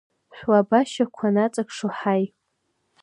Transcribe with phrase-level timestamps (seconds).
[0.35, 2.23] Шәлабашьақәа ныҵакшо, ҳаи!